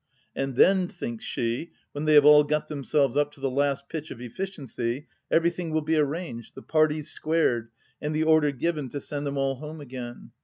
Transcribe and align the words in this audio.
And 0.35 0.55
then, 0.55 0.87
thinks 0.87 1.23
she, 1.23 1.73
when 1.91 2.05
they 2.05 2.15
have 2.15 2.25
all 2.25 2.43
got 2.43 2.67
themselves 2.69 3.15
up 3.15 3.31
to 3.33 3.39
the 3.39 3.51
last 3.51 3.87
pitch 3.87 4.09
of 4.09 4.17
efl&ciency, 4.17 5.05
everything 5.29 5.69
will 5.69 5.83
be 5.83 5.95
arranged, 5.95 6.55
the 6.55 6.63
parties 6.63 7.11
squared, 7.11 7.69
and 8.01 8.15
the 8.15 8.23
order 8.23 8.51
given 8.51 8.89
to 8.89 8.99
send 8.99 9.27
them 9.27 9.37
all 9.37 9.57
home 9.57 9.79
again. 9.79 10.31